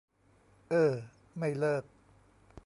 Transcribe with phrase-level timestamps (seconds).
[0.69, 0.93] เอ้อ
[1.37, 1.83] ไม่เลิก